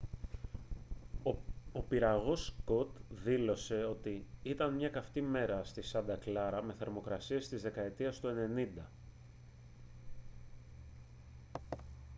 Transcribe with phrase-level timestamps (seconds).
[1.73, 7.61] ο πυραγός scott δήλωσε ότι «ήταν μια καυτή μέρα στη σάντα κλάρα με θερμοκρασίες της
[7.61, 8.29] δεκαετίας του
[8.77, 8.85] 90